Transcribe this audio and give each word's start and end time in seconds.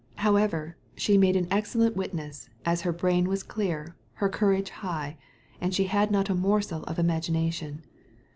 However, 0.15 0.77
she 0.95 1.15
made 1.15 1.35
an 1.35 1.47
excellent 1.51 1.95
witness, 1.95 2.49
as 2.65 2.81
her 2.81 2.91
brain 2.91 3.29
was 3.29 3.43
clear, 3.43 3.95
her 4.13 4.29
courage 4.29 4.71
high, 4.71 5.15
and 5.61 5.75
she 5.75 5.83
had 5.83 6.09
not 6.09 6.27
a 6.27 6.33
morsel 6.33 6.81
of 6.85 6.97
imagina 6.97 7.53
tion. 7.53 7.85